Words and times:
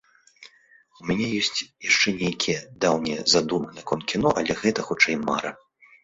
У 1.01 1.07
мяне 1.09 1.25
ёсць 1.41 1.51
яшчэ 1.89 2.13
нейкія 2.21 2.63
даўнія 2.85 3.25
задумы 3.33 3.69
наконт 3.81 4.03
кіно, 4.13 4.31
але 4.43 4.57
гэта, 4.63 4.79
хутчэй, 4.89 5.19
мара. 5.29 5.51